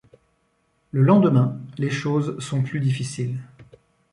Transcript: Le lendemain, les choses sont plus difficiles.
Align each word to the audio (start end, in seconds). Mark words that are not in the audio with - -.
Le 0.89 1.03
lendemain, 1.03 1.59
les 1.77 1.91
choses 1.91 2.35
sont 2.39 2.63
plus 2.63 2.79
difficiles. 2.79 3.37